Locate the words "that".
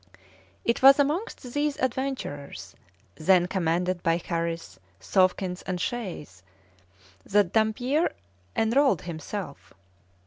7.23-7.53